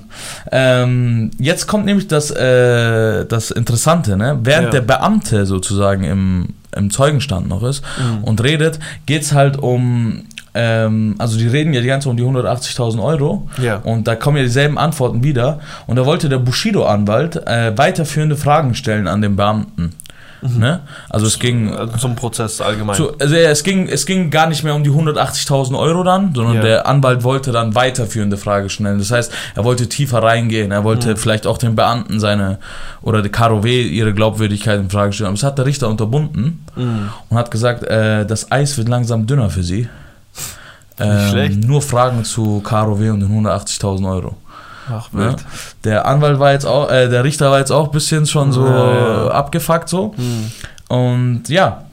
Ähm, 0.51 1.29
jetzt 1.37 1.67
kommt 1.67 1.85
nämlich 1.85 2.07
das, 2.07 2.31
äh, 2.31 3.25
das 3.25 3.51
Interessante, 3.51 4.17
ne? 4.17 4.39
Während 4.41 4.65
ja. 4.65 4.71
der 4.71 4.81
Beamte 4.81 5.45
sozusagen 5.45 6.03
im, 6.03 6.55
im 6.75 6.89
Zeugenstand 6.89 7.47
noch 7.47 7.61
ist 7.61 7.83
mhm. 7.99 8.23
und 8.23 8.43
redet, 8.43 8.79
geht 9.05 9.21
es 9.21 9.33
halt 9.33 9.57
um 9.57 10.23
ähm, 10.55 11.15
also 11.17 11.37
die 11.37 11.47
reden 11.47 11.73
ja 11.73 11.81
die 11.81 11.87
ganze 11.87 12.05
Zeit 12.05 12.11
um 12.11 12.17
die 12.17 12.23
180.000 12.23 13.01
Euro 13.01 13.49
ja. 13.61 13.77
und 13.77 14.07
da 14.07 14.15
kommen 14.15 14.37
ja 14.37 14.43
dieselben 14.43 14.77
Antworten 14.77 15.23
wieder 15.23 15.59
und 15.87 15.95
da 15.95 16.05
wollte 16.05 16.29
der 16.29 16.37
Bushido-Anwalt 16.37 17.47
äh, 17.47 17.75
weiterführende 17.75 18.35
Fragen 18.35 18.75
stellen 18.75 19.07
an 19.07 19.21
den 19.21 19.35
Beamten. 19.35 19.93
Mhm. 20.43 20.59
Ne? 20.59 20.79
Also 21.09 21.25
es 21.25 21.39
ging 21.39 21.73
also 21.73 21.97
zum 21.97 22.15
Prozess 22.15 22.59
allgemein. 22.59 22.95
Zu, 22.95 23.17
also 23.17 23.35
es 23.35 23.63
ging, 23.63 23.87
es 23.87 24.05
ging 24.05 24.29
gar 24.29 24.47
nicht 24.47 24.63
mehr 24.63 24.75
um 24.75 24.83
die 24.83 24.89
180.000 24.89 25.77
Euro 25.77 26.03
dann, 26.03 26.33
sondern 26.35 26.55
ja. 26.55 26.61
der 26.61 26.87
Anwalt 26.87 27.23
wollte 27.23 27.51
dann 27.51 27.75
weiterführende 27.75 28.37
Frage 28.37 28.69
stellen. 28.69 28.99
Das 28.99 29.11
heißt, 29.11 29.31
er 29.55 29.63
wollte 29.63 29.87
tiefer 29.87 30.21
reingehen, 30.21 30.71
er 30.71 30.83
wollte 30.83 31.11
mhm. 31.11 31.17
vielleicht 31.17 31.47
auch 31.47 31.57
den 31.57 31.75
Beamten 31.75 32.19
seine 32.19 32.59
oder 33.01 33.21
die 33.21 33.29
KRW 33.29 33.81
ihre 33.83 34.13
Glaubwürdigkeit 34.13 34.79
in 34.79 34.89
Frage 34.89 35.13
stellen. 35.13 35.27
Aber 35.27 35.35
das 35.35 35.43
hat 35.43 35.57
der 35.57 35.65
Richter 35.65 35.87
unterbunden 35.89 36.65
mhm. 36.75 37.09
und 37.29 37.37
hat 37.37 37.51
gesagt, 37.51 37.83
äh, 37.83 38.25
das 38.25 38.51
Eis 38.51 38.77
wird 38.77 38.89
langsam 38.89 39.25
dünner 39.25 39.49
für 39.49 39.63
sie. 39.63 39.87
Ähm, 40.99 41.61
nur 41.61 41.81
Fragen 41.81 42.23
zu 42.23 42.61
KRW 42.61 43.09
und 43.09 43.21
den 43.21 43.45
180.000 43.45 44.07
Euro. 44.11 44.35
Ach. 44.91 45.09
Ja. 45.13 45.35
Der 45.83 46.05
Anwalt 46.05 46.39
war 46.39 46.51
jetzt 46.51 46.65
auch, 46.65 46.89
äh, 46.89 47.09
der 47.09 47.23
Richter 47.23 47.51
war 47.51 47.59
jetzt 47.59 47.71
auch 47.71 47.85
ein 47.85 47.91
bisschen 47.91 48.25
schon 48.25 48.51
so 48.51 48.65
ja, 48.65 49.25
ja. 49.25 49.27
abgefuckt 49.29 49.89
so. 49.89 50.13
Mhm. 50.17 50.51
Und 50.87 51.49
ja, 51.49 51.83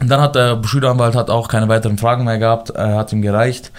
und 0.00 0.08
dann 0.08 0.20
hat 0.20 0.34
der 0.34 0.56
Bushido-Anwalt 0.56 1.14
hat 1.14 1.30
auch 1.30 1.48
keine 1.48 1.68
weiteren 1.68 1.96
Fragen 1.96 2.24
mehr 2.24 2.38
gehabt, 2.38 2.70
äh, 2.70 2.78
hat 2.78 3.12
ihm 3.12 3.22
gereicht. 3.22 3.70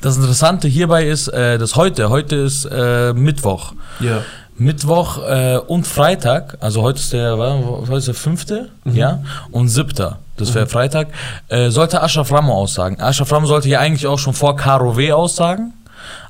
Das 0.00 0.16
Interessante 0.16 0.68
hierbei 0.68 1.06
ist, 1.06 1.28
äh, 1.28 1.58
dass 1.58 1.76
heute, 1.76 2.08
heute 2.08 2.36
ist 2.36 2.64
äh, 2.66 3.12
Mittwoch. 3.12 3.72
Ja. 3.98 4.22
Mittwoch 4.56 5.18
äh, 5.26 5.56
und 5.56 5.86
Freitag, 5.86 6.58
also 6.60 6.82
heute 6.82 7.00
ist 7.00 7.12
der, 7.12 7.36
heute 7.36 7.94
ist 7.96 8.08
der 8.08 8.14
fünfte, 8.14 8.68
mhm. 8.84 8.94
ja, 8.94 9.22
und 9.50 9.68
siebter, 9.68 10.18
das 10.36 10.54
wäre 10.54 10.66
mhm. 10.66 10.70
Freitag, 10.70 11.08
äh, 11.48 11.70
sollte 11.70 12.02
Ashraf 12.02 12.30
Ramo 12.30 12.54
aussagen. 12.54 13.00
Ashraf 13.00 13.32
Ramo 13.32 13.46
sollte 13.46 13.68
ja 13.68 13.80
eigentlich 13.80 14.06
auch 14.06 14.18
schon 14.18 14.34
vor 14.34 14.56
Karo 14.56 14.96
W 14.96 15.12
aussagen 15.12 15.72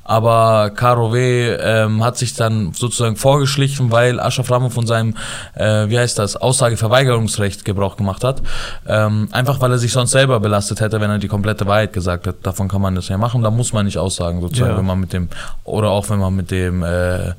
aber 0.03 0.71
Karo 0.71 1.13
W. 1.13 1.55
Ähm, 1.59 2.03
hat 2.03 2.17
sich 2.17 2.33
dann 2.33 2.73
sozusagen 2.73 3.15
vorgeschlichen, 3.15 3.91
weil 3.91 4.19
Ashraf 4.19 4.51
Ramo 4.51 4.69
von 4.69 4.85
seinem, 4.85 5.15
äh, 5.55 5.87
wie 5.89 5.97
heißt 5.97 6.19
das, 6.19 6.35
Aussageverweigerungsrecht 6.35 7.63
Gebrauch 7.65 7.97
gemacht 7.97 8.23
hat. 8.23 8.41
Ähm, 8.87 9.29
einfach 9.31 9.61
weil 9.61 9.71
er 9.71 9.77
sich 9.77 9.91
sonst 9.91 10.11
selber 10.11 10.39
belastet 10.39 10.81
hätte, 10.81 10.99
wenn 10.99 11.09
er 11.09 11.19
die 11.19 11.27
komplette 11.27 11.67
Wahrheit 11.67 11.93
gesagt 11.93 12.27
hat. 12.27 12.35
Davon 12.43 12.67
kann 12.67 12.81
man 12.81 12.95
das 12.95 13.07
ja 13.07 13.17
machen, 13.17 13.41
da 13.41 13.51
muss 13.51 13.73
man 13.73 13.85
nicht 13.85 13.97
aussagen, 13.97 14.41
sozusagen, 14.41 14.71
ja. 14.71 14.77
wenn 14.77 14.85
man 14.85 14.99
mit 14.99 15.13
dem, 15.13 15.29
oder 15.63 15.89
auch 15.89 16.09
wenn 16.09 16.19
man 16.19 16.35
mit 16.35 16.51
dem, 16.51 16.83
äh, 16.83 17.33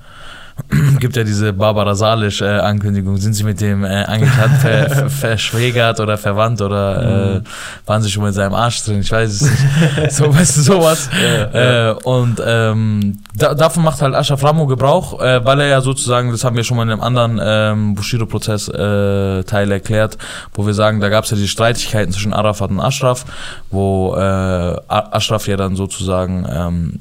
gibt 1.00 1.16
ja 1.16 1.24
diese 1.24 1.52
Barbara 1.52 1.94
Salisch-Ankündigung. 1.94 3.16
Äh, 3.16 3.20
Sind 3.20 3.34
Sie 3.34 3.44
mit 3.44 3.60
dem 3.60 3.84
äh, 3.84 4.04
Angeklagten 4.04 4.60
ver 4.60 5.10
verschwägert 5.10 6.00
oder 6.00 6.16
verwandt 6.16 6.60
oder 6.60 7.02
äh, 7.02 7.38
mhm. 7.38 7.44
waren 7.86 8.02
Sie 8.02 8.10
schon 8.10 8.26
in 8.26 8.32
seinem 8.32 8.54
Arsch 8.54 8.84
drin? 8.84 9.00
Ich 9.00 9.10
weiß 9.10 9.30
es 9.30 9.42
nicht. 9.42 10.10
so, 10.12 10.34
weißt 10.34 10.56
du, 10.58 10.60
sowas. 10.62 11.08
Ja, 11.22 11.60
ja. 11.60 11.90
Äh, 11.90 11.94
und 12.04 12.42
ähm, 12.44 13.18
da, 13.34 13.54
davon 13.54 13.82
macht 13.82 14.00
halt 14.02 14.14
Ashraf 14.14 14.42
Ramo 14.42 14.66
Gebrauch, 14.66 15.20
äh, 15.20 15.44
weil 15.44 15.60
er 15.60 15.68
ja 15.68 15.80
sozusagen, 15.80 16.30
das 16.30 16.44
haben 16.44 16.56
wir 16.56 16.64
schon 16.64 16.76
mal 16.76 16.84
in 16.84 16.90
einem 16.90 17.00
anderen 17.00 17.40
ähm, 17.42 17.94
Bushido-Prozess 17.94 18.68
äh, 18.68 19.42
Teil 19.44 19.70
erklärt, 19.70 20.18
wo 20.54 20.66
wir 20.66 20.74
sagen, 20.74 21.00
da 21.00 21.08
gab 21.08 21.24
es 21.24 21.30
ja 21.30 21.36
die 21.36 21.48
Streitigkeiten 21.48 22.12
zwischen 22.12 22.32
Arafat 22.32 22.70
und 22.70 22.80
Ashraf, 22.80 23.24
wo 23.70 24.14
äh, 24.16 24.76
Ashraf 24.88 25.46
ja 25.48 25.56
dann 25.56 25.76
sozusagen 25.76 26.46
ähm, 26.48 27.00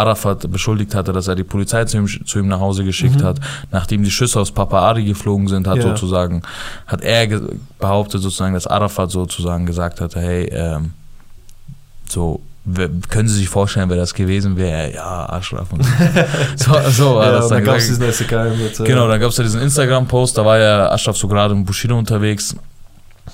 Arafat 0.00 0.50
beschuldigt 0.50 0.94
hatte, 0.94 1.12
dass 1.12 1.28
er 1.28 1.36
die 1.36 1.44
Polizei 1.44 1.84
zu 1.84 1.98
ihm, 1.98 2.06
zu 2.06 2.38
ihm 2.38 2.48
nach 2.48 2.60
Hause 2.60 2.84
geschickt 2.84 3.20
mhm. 3.20 3.24
hat, 3.24 3.40
nachdem 3.70 4.02
die 4.02 4.10
Schüsse 4.10 4.40
aus 4.40 4.50
Papa 4.50 4.80
Ari 4.80 5.04
geflogen 5.04 5.48
sind, 5.48 5.66
hat 5.66 5.76
ja. 5.76 5.82
sozusagen, 5.82 6.42
hat 6.86 7.02
er 7.02 7.40
behauptet 7.78 8.22
sozusagen, 8.22 8.54
dass 8.54 8.66
Arafat 8.66 9.10
sozusagen 9.10 9.66
gesagt 9.66 10.00
hatte, 10.00 10.20
hey, 10.20 10.44
ähm, 10.52 10.92
so, 12.08 12.40
können 13.08 13.28
Sie 13.28 13.36
sich 13.36 13.48
vorstellen, 13.48 13.88
wer 13.88 13.96
das 13.96 14.12
gewesen 14.12 14.56
wäre? 14.56 14.92
Ja, 14.92 15.28
Ashraf. 15.30 15.72
Und 15.72 15.84
so, 16.56 16.72
so 16.90 17.14
war 17.16 17.26
ja, 17.26 17.32
das 17.32 17.48
dann. 17.48 17.58
dann 17.58 17.64
gab 17.64 17.76
es 17.76 17.86
diesen 17.86 18.04
SDK 18.04 18.56
mit, 18.56 18.78
äh 18.80 18.84
Genau, 18.84 19.08
dann 19.08 19.18
gab 19.20 19.30
es 19.30 19.36
ja 19.36 19.44
diesen 19.44 19.62
Instagram-Post, 19.62 20.36
da 20.36 20.44
war 20.44 20.58
ja 20.58 20.90
Ashraf 20.90 21.16
so 21.16 21.26
gerade 21.28 21.54
in 21.54 21.64
Bushido 21.64 21.96
unterwegs 21.98 22.54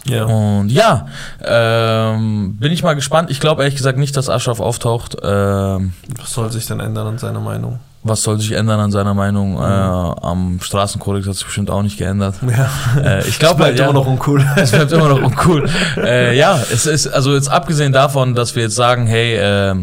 Ja. 0.08 0.24
Und 0.24 0.70
ja, 0.70 1.06
ähm, 1.44 2.56
bin 2.58 2.72
ich 2.72 2.82
mal 2.82 2.94
gespannt. 2.94 3.30
Ich 3.30 3.40
glaube 3.40 3.62
ehrlich 3.62 3.76
gesagt 3.76 3.98
nicht, 3.98 4.16
dass 4.16 4.28
Ashraf 4.28 4.60
auftaucht. 4.60 5.16
Ähm, 5.22 5.92
Was 6.20 6.30
soll 6.30 6.50
sich 6.52 6.66
denn 6.66 6.80
ändern 6.80 7.06
an 7.06 7.18
seiner 7.18 7.40
Meinung? 7.40 7.80
Was 8.08 8.22
soll 8.22 8.38
sich 8.38 8.52
ändern 8.52 8.78
an 8.78 8.92
seiner 8.92 9.14
Meinung? 9.14 9.54
Mhm. 9.54 9.62
Äh, 9.62 9.62
am 9.64 10.60
Straßenkodex 10.62 11.26
hat 11.26 11.34
sich 11.34 11.44
bestimmt 11.44 11.70
auch 11.70 11.82
nicht 11.82 11.98
geändert. 11.98 12.36
Ja. 12.46 12.70
Äh, 13.02 13.26
ich 13.26 13.38
glaube, 13.40 13.54
es 13.54 13.58
bleibt 13.58 13.78
ja, 13.80 13.84
immer 13.86 13.94
noch 13.94 14.06
uncool. 14.06 14.44
Es 14.56 14.70
bleibt 14.70 14.92
immer 14.92 15.08
noch 15.08 15.20
uncool. 15.20 15.68
äh, 15.96 16.36
ja, 16.38 16.56
es 16.72 16.86
ist, 16.86 17.08
also 17.08 17.34
jetzt 17.34 17.48
abgesehen 17.48 17.92
davon, 17.92 18.34
dass 18.34 18.54
wir 18.54 18.62
jetzt 18.62 18.76
sagen, 18.76 19.06
hey, 19.08 19.34
äh, 19.34 19.74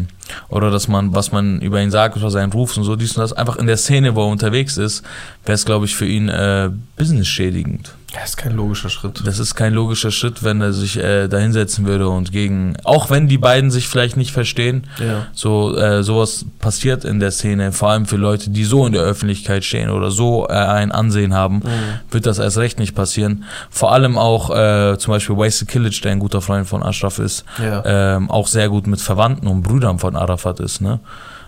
oder 0.48 0.70
dass 0.70 0.88
man, 0.88 1.14
was 1.14 1.32
man 1.32 1.60
über 1.60 1.82
ihn 1.82 1.90
sagt, 1.90 2.16
über 2.16 2.30
seinen 2.30 2.52
Ruf 2.52 2.76
und 2.78 2.84
so, 2.84 2.96
dies 2.96 3.14
und 3.16 3.22
das, 3.22 3.34
einfach 3.34 3.56
in 3.56 3.66
der 3.66 3.76
Szene, 3.76 4.14
wo 4.14 4.22
er 4.22 4.28
unterwegs 4.28 4.78
ist, 4.78 5.04
wäre 5.44 5.54
es, 5.54 5.66
glaube 5.66 5.84
ich, 5.84 5.94
für 5.94 6.06
ihn 6.06 6.30
äh, 6.30 6.70
business-schädigend. 6.96 7.94
Das 8.14 8.30
ist 8.30 8.36
kein 8.36 8.52
logischer 8.52 8.90
Schritt. 8.90 9.22
Das 9.26 9.38
ist 9.38 9.54
kein 9.54 9.74
logischer 9.74 10.10
Schritt, 10.10 10.44
wenn 10.44 10.60
er 10.60 10.72
sich 10.72 10.96
äh, 10.96 11.28
da 11.28 11.38
hinsetzen 11.38 11.86
würde 11.86 12.08
und 12.08 12.32
gegen, 12.32 12.76
auch 12.84 13.10
wenn 13.10 13.28
die 13.28 13.38
beiden 13.38 13.70
sich 13.70 13.88
vielleicht 13.88 14.16
nicht 14.16 14.32
verstehen, 14.32 14.86
ja. 14.98 15.26
so 15.34 15.76
äh, 15.76 16.02
sowas 16.02 16.46
passiert 16.60 17.04
in 17.04 17.18
der 17.18 17.32
Szene, 17.32 17.72
vor 17.72 17.90
allem 17.90 18.06
für 18.06 18.16
Leute, 18.16 18.50
die 18.50 18.64
so 18.64 18.86
in 18.86 18.92
der 18.92 19.02
Öffentlichkeit 19.02 19.64
stehen 19.64 19.90
oder 19.90 20.10
so 20.10 20.46
äh, 20.48 20.52
ein 20.52 20.92
Ansehen 20.92 21.34
haben, 21.34 21.56
mhm. 21.56 22.00
wird 22.10 22.26
das 22.26 22.38
erst 22.38 22.58
recht 22.58 22.78
nicht 22.78 22.94
passieren. 22.94 23.44
Vor 23.68 23.92
allem 23.92 24.16
auch 24.16 24.50
äh, 24.50 24.96
zum 24.98 25.12
Beispiel 25.12 25.36
Wasted 25.36 25.68
Killage, 25.68 26.00
der 26.04 26.12
ein 26.12 26.20
guter 26.20 26.40
Freund 26.40 26.68
von 26.68 26.82
Ashraf 26.82 27.18
ist, 27.18 27.44
ja. 27.62 27.82
ähm, 28.16 28.30
auch 28.30 28.46
sehr 28.46 28.68
gut 28.68 28.86
mit 28.86 29.00
Verwandten 29.00 29.48
und 29.48 29.62
Brüdern 29.62 29.98
von 29.98 30.16
Arafat 30.16 30.60
ist, 30.60 30.80
ne? 30.80 31.00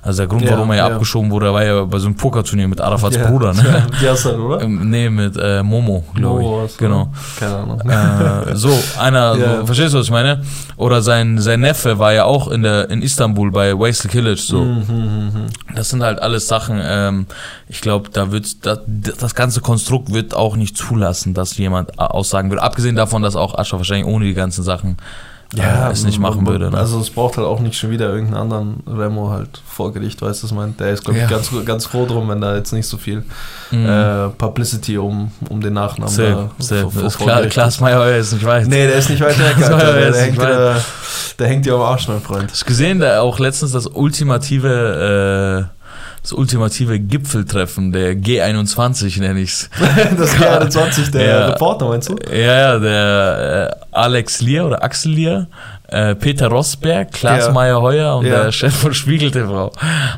Also 0.03 0.23
der 0.23 0.29
Grund, 0.29 0.43
ja, 0.43 0.53
warum 0.53 0.71
er 0.71 0.77
ja, 0.77 0.87
abgeschoben 0.87 1.31
wurde, 1.31 1.53
war 1.53 1.65
ja 1.65 1.85
bei 1.85 1.99
so 1.99 2.07
einem 2.07 2.17
Pokerturnier 2.17 2.69
mit 2.69 2.81
Arafats 2.81 3.17
ja, 3.17 3.29
Bruder, 3.29 3.53
ne? 3.53 3.87
Ja, 4.03 4.13
Hassan, 4.13 4.41
oder? 4.41 4.63
Ähm, 4.63 4.89
nee, 4.89 5.11
mit 5.11 5.37
äh, 5.37 5.63
Momo, 5.63 6.05
glaube 6.15 6.43
ich. 6.43 6.49
Was, 6.49 6.77
genau. 6.77 7.09
Keine 7.39 7.57
Ahnung. 7.57 7.81
Äh, 7.81 8.55
so, 8.57 8.71
einer, 9.01 9.35
so, 9.59 9.67
verstehst 9.67 9.95
du, 9.95 9.99
was 9.99 10.07
ich 10.07 10.13
meine? 10.13 10.43
Oder 10.77 11.03
sein, 11.03 11.39
sein 11.39 11.61
Neffe 11.61 11.99
war 11.99 12.13
ja 12.13 12.25
auch 12.25 12.49
in, 12.49 12.63
der, 12.63 12.89
in 12.91 13.03
Istanbul 13.03 13.51
bei 13.51 13.77
Wasted 13.79 14.11
Killage, 14.11 14.41
so. 14.41 14.61
Mhm, 14.61 14.85
mh, 14.87 14.95
mh. 14.95 15.47
Das 15.75 15.91
sind 15.91 16.03
halt 16.03 16.21
alles 16.21 16.47
Sachen, 16.47 16.81
ähm, 16.83 17.27
ich 17.69 17.81
glaube, 17.81 18.11
da 18.11 18.31
wird 18.31 18.65
das, 18.65 18.81
das 18.87 19.35
ganze 19.35 19.61
Konstrukt 19.61 20.13
wird 20.13 20.35
auch 20.35 20.57
nicht 20.57 20.77
zulassen, 20.77 21.35
dass 21.35 21.57
jemand 21.59 21.99
aussagen 21.99 22.51
würde. 22.51 22.63
Abgesehen 22.63 22.97
davon, 22.97 23.23
dass 23.23 23.35
auch 23.35 23.59
Ascha 23.59 23.77
wahrscheinlich 23.77 24.07
ohne 24.07 24.25
die 24.25 24.35
ganzen 24.35 24.63
Sachen 24.63 24.97
ja, 25.57 25.91
es 25.91 26.05
nicht 26.05 26.19
machen 26.19 26.47
würde. 26.47 26.71
Ne? 26.71 26.77
Also 26.77 27.01
es 27.01 27.11
braucht 27.11 27.37
halt 27.37 27.47
auch 27.47 27.61
nicht 27.61 27.79
schon 27.79 27.91
wieder 27.91 28.09
irgendeinen 28.11 28.37
anderen 28.37 28.83
Remo 28.87 29.31
halt 29.31 29.61
vor 29.67 29.93
Gericht, 29.93 30.21
weißt 30.21 30.43
du, 30.43 30.45
was 30.47 30.53
meint? 30.53 30.81
Der 30.81 30.91
ist, 30.91 31.05
glaube 31.05 31.19
ich, 31.19 31.25
ja. 31.25 31.31
ganz, 31.31 31.51
ganz 31.65 31.87
froh 31.87 32.07
drum, 32.07 32.29
wenn 32.29 32.41
da 32.41 32.57
jetzt 32.57 32.73
nicht 32.73 32.87
so 32.87 32.97
viel 32.97 33.25
mhm. 33.71 33.87
äh, 33.87 34.29
Publicity 34.31 34.99
um, 34.99 35.33
um 35.49 35.61
den 35.61 35.73
Nachnamen 35.73 36.13
Sehr, 36.13 36.51
sehr. 36.59 36.83
Vor, 36.83 36.93
vor, 36.93 37.05
ist 37.05 37.19
klar, 37.19 37.43
Klaas 37.47 37.81
Meyer 37.81 38.17
ist 38.17 38.33
nicht 38.33 38.45
weit. 38.45 38.67
Nee, 38.67 38.87
der 38.87 38.97
ist 38.97 39.11
nicht 39.11 39.23
weit 39.23 39.39
weg, 39.39 39.57
Alter. 39.63 39.93
der, 39.93 40.11
der, 40.13 40.23
hängt, 40.23 40.39
äh, 40.39 40.75
der 41.39 41.49
hängt 41.49 41.67
dir 41.67 41.75
am 41.75 41.83
Arsch, 41.83 42.09
mein 42.09 42.21
Freund. 42.21 42.51
Hast 42.51 42.63
du 42.63 42.67
gesehen, 42.67 43.01
da 43.01 43.21
auch 43.21 43.39
letztens 43.39 43.73
das 43.73 43.87
ultimative 43.87 45.71
äh, 45.73 45.76
das 46.27 46.33
ultimative 46.33 46.99
Gipfeltreffen 46.99 47.93
der 47.93 48.15
G21 48.15 49.21
nenne 49.21 49.41
ich's. 49.43 49.71
das 50.19 50.35
G21, 50.35 51.13
der 51.13 51.25
ja, 51.25 51.47
Reporter 51.47 51.89
meinst 51.89 52.09
du? 52.09 52.17
Ja, 52.29 52.37
ja, 52.37 52.79
der 52.81 53.79
äh, 53.81 53.87
Alex 53.93 54.41
Lier 54.41 54.67
oder 54.67 54.83
Axel 54.83 55.13
Lier 55.13 55.47
äh, 55.89 56.15
Peter 56.15 56.49
Rosberg, 56.49 57.13
Klaas 57.13 57.47
ja. 57.47 57.53
Meyer-Heuer 57.53 58.17
und 58.17 58.27
ja. 58.27 58.45
der 58.45 58.53
Chef 58.53 58.75
von 58.75 58.93
Spiegel 58.93 59.31
TV 59.31 59.71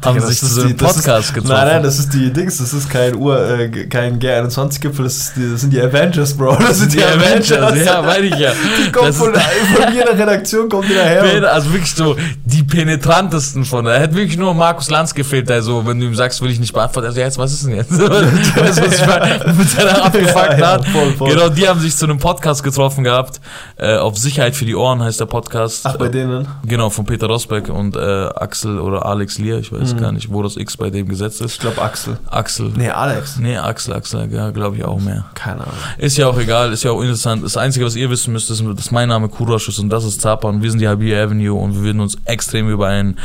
haben 0.05 0.21
sich 0.21 0.39
zu 0.39 0.47
so 0.47 0.63
einem 0.63 0.77
Podcast 0.77 1.29
ist, 1.29 1.35
getroffen. 1.35 1.55
Nein, 1.55 1.69
nein, 1.69 1.83
das 1.83 1.99
ist 1.99 2.15
die 2.15 2.33
Dings, 2.33 2.57
das 2.59 2.73
ist 2.73 2.89
kein 2.89 3.15
Ur, 3.15 3.39
äh, 3.39 3.87
kein 3.87 4.19
G21-Gipfel, 4.19 5.05
das, 5.05 5.33
das, 5.37 5.61
sind 5.61 5.73
die 5.73 5.81
Avengers, 5.81 6.35
Bro. 6.35 6.57
Das 6.57 6.79
sind 6.79 6.93
die, 6.93 6.97
die 6.97 7.05
Avengers. 7.05 7.53
Avengers. 7.53 7.87
Ja, 7.87 8.03
meine 8.07 8.27
ich 8.27 8.37
ja. 8.37 8.53
Die 8.85 8.91
kommen 8.91 9.13
von, 9.13 9.35
von 9.35 9.95
jeder 9.95 10.19
Redaktion, 10.19 10.69
kommt 10.69 10.89
die 10.89 10.95
daher. 10.95 11.53
Also 11.53 11.73
wirklich 11.73 11.95
so 11.95 12.17
die 12.45 12.63
penetrantesten 12.63 13.65
von 13.65 13.85
da. 13.85 13.95
Hätte 13.95 14.15
wirklich 14.15 14.39
nur 14.39 14.55
Markus 14.55 14.89
Lanz 14.89 15.15
gefehlt, 15.15 15.49
der 15.49 15.63
so, 15.63 15.87
wenn 15.87 16.01
du 16.01 16.07
ihm 16.07 16.15
sagst, 16.15 16.41
will 16.41 16.51
ich 16.51 16.61
nicht 16.61 16.73
beantworten, 16.73 17.09
also 17.09 17.21
jetzt, 17.21 17.37
was 17.37 17.53
ist 17.53 17.67
denn 17.67 17.77
jetzt? 17.77 17.91
weißt 17.99 18.83
was 18.83 19.01
ich 19.01 19.07
meine? 19.07 19.53
Mit 19.59 19.69
seiner 19.69 20.05
abgefuckt 20.05 20.59
ja, 20.59 20.77
ja, 20.77 20.83
voll, 20.83 21.13
voll. 21.13 21.31
Genau, 21.31 21.49
die 21.51 21.69
haben 21.69 21.81
sich 21.81 21.95
zu 21.95 22.07
einem 22.07 22.19
Podcast 22.19 22.63
getroffen 22.63 23.05
gehabt. 23.05 23.41
Äh, 23.77 23.97
auf 23.97 24.17
Sicherheit 24.17 24.57
für 24.57 24.65
die 24.65 24.75
Ohren 24.75 25.03
heißt 25.03 25.21
der 25.21 25.27
Podcast. 25.27 25.58
Podcast. 25.59 25.87
Ach, 25.87 25.97
bei 25.97 26.09
denen? 26.09 26.47
Genau, 26.65 26.91
von 26.91 27.05
Peter 27.05 27.27
Rosbeck 27.27 27.69
und 27.69 27.97
äh, 27.97 28.29
Axel 28.37 28.79
oder 28.79 29.05
Alex 29.05 29.39
Lier. 29.39 29.59
Ich 29.59 29.73
weiß 29.73 29.95
mhm. 29.95 29.99
gar 29.99 30.13
nicht, 30.13 30.33
wo 30.33 30.43
das 30.43 30.57
X 30.57 30.77
bei 30.77 30.91
dem 30.91 31.09
gesetzt 31.09 31.41
ist. 31.41 31.55
Ich 31.55 31.59
glaube 31.59 31.83
Axel. 31.83 32.19
Axel. 32.27 32.73
Nee, 32.77 32.91
Alex. 32.91 33.39
Nee, 33.39 33.57
Axel, 33.57 33.95
Axel, 33.95 34.33
ja, 34.33 34.51
glaube 34.51 34.77
ich 34.77 34.85
auch 34.85 35.01
mehr. 35.01 35.25
Keine 35.35 35.63
Ahnung. 35.63 35.75
Ist 35.99 36.17
ja 36.17 36.29
auch 36.29 36.39
egal, 36.39 36.73
ist 36.73 36.85
ja 36.85 36.93
auch 36.93 37.01
interessant. 37.01 37.45
Das 37.45 37.57
Einzige, 37.57 37.85
was 37.85 37.97
ihr 37.97 38.09
wissen 38.11 38.33
müsst, 38.33 38.51
ist, 38.51 38.63
dass 38.65 38.91
mein 38.91 39.09
Name 39.09 39.29
Kurasch 39.29 39.69
ist 39.69 39.79
und 39.79 39.91
das 39.91 40.05
ist 40.05 40.21
Zapa 40.21 40.49
und 40.49 40.63
wir 40.63 40.71
sind 40.71 40.81
die 40.81 40.89
Habir 40.89 41.23
Avenue 41.23 41.59
und 41.59 41.75
wir 41.75 41.83
würden 41.83 42.01
uns 42.01 42.17
extrem 42.25 42.69
über 42.69 42.87
ein 42.89 43.19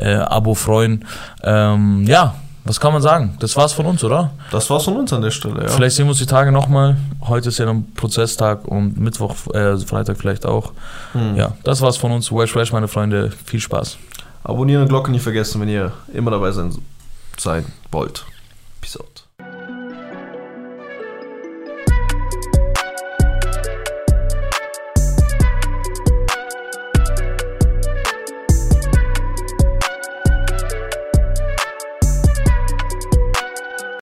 äh, 0.00 0.14
Abo 0.14 0.54
freuen. 0.54 1.04
Ähm, 1.42 2.04
ja, 2.06 2.34
was 2.66 2.80
kann 2.80 2.92
man 2.92 3.00
sagen? 3.00 3.36
Das 3.38 3.56
war's 3.56 3.72
von 3.72 3.86
uns, 3.86 4.02
oder? 4.02 4.32
Das 4.50 4.68
war's 4.70 4.84
von 4.84 4.96
uns 4.96 5.12
an 5.12 5.22
der 5.22 5.30
Stelle, 5.30 5.62
ja. 5.62 5.68
Vielleicht 5.68 5.96
sehen 5.96 6.06
wir 6.06 6.10
uns 6.10 6.18
die 6.18 6.26
Tage 6.26 6.50
nochmal. 6.50 6.96
Heute 7.22 7.48
ist 7.50 7.58
ja 7.58 7.68
ein 7.68 7.92
Prozesstag 7.94 8.66
und 8.66 8.98
Mittwoch, 8.98 9.34
äh, 9.54 9.76
Freitag 9.78 10.18
vielleicht 10.18 10.44
auch. 10.44 10.72
Hm. 11.12 11.36
Ja, 11.36 11.52
das 11.62 11.80
war's 11.80 11.96
von 11.96 12.10
uns. 12.10 12.32
Wash 12.32 12.54
Wash, 12.56 12.72
meine 12.72 12.88
Freunde. 12.88 13.30
Viel 13.44 13.60
Spaß. 13.60 13.98
Abonnieren 14.42 14.82
und 14.82 14.88
Glocke 14.88 15.10
nicht 15.10 15.22
vergessen, 15.22 15.60
wenn 15.60 15.68
ihr 15.68 15.92
immer 16.12 16.30
dabei 16.30 16.50
sein, 16.50 16.74
sein 17.38 17.64
wollt. 17.90 18.24
Peace 18.80 18.96
out. 18.98 19.26